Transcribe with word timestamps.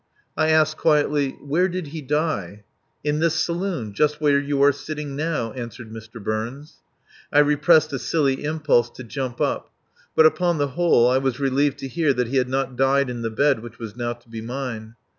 I 0.35 0.47
asked 0.49 0.77
quietly: 0.77 1.37
"Where 1.45 1.67
did 1.69 1.89
he 1.89 2.01
die?" 2.01 2.63
"In 3.03 3.19
this 3.19 3.35
saloon. 3.35 3.93
Just 3.93 4.19
where 4.19 4.39
you 4.39 4.59
are 4.63 4.71
sitting 4.71 5.15
now," 5.15 5.51
answered 5.51 5.91
Mr. 5.91 6.15
Burns. 6.19 6.81
I 7.31 7.37
repressed 7.37 7.93
a 7.93 7.99
silly 7.99 8.43
impulse 8.43 8.89
to 8.89 9.03
jump 9.03 9.39
up; 9.39 9.69
but 10.15 10.25
upon 10.25 10.57
the 10.57 10.69
whole 10.69 11.07
I 11.07 11.19
was 11.19 11.39
relieved 11.39 11.77
to 11.77 11.87
hear 11.87 12.13
that 12.13 12.29
he 12.29 12.37
had 12.37 12.49
not 12.49 12.75
died 12.75 13.11
in 13.11 13.21
the 13.21 13.29
bed 13.29 13.59
which 13.59 13.77
was 13.77 13.95
now 13.95 14.13
to 14.13 14.27
be 14.27 14.41
mine. 14.41 14.95